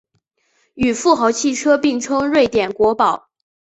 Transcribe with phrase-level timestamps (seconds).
[0.73, 3.27] 与富豪汽车并称瑞典国宝。